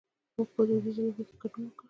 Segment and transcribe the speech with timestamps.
[0.35, 1.79] مونږ په دودیزو لوبو کې ګډون وکړ.